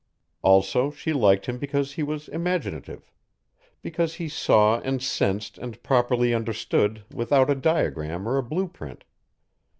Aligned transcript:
Also 0.41 0.89
she 0.89 1.13
liked 1.13 1.45
him 1.45 1.59
because 1.59 1.93
he 1.93 2.01
was 2.01 2.27
imaginative 2.29 3.11
because 3.83 4.15
he 4.15 4.27
saw 4.27 4.79
and 4.79 5.03
sensed 5.03 5.59
and 5.59 5.83
properly 5.83 6.33
understood 6.33 7.03
without 7.13 7.51
a 7.51 7.55
diagram 7.55 8.27
or 8.27 8.39
a 8.39 8.43
blueprint. 8.43 9.03